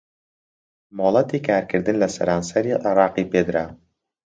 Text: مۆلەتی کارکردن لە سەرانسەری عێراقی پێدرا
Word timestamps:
مۆلەتی 0.97 1.39
کارکردن 1.47 1.95
لە 2.03 2.07
سەرانسەری 2.15 2.79
عێراقی 2.85 3.29
پێدرا 3.31 3.65